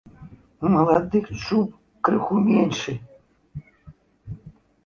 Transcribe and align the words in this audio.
У 0.63 0.71
маладых 0.75 1.25
чуб 1.43 1.67
крыху 2.07 2.35
меншы. 2.47 2.97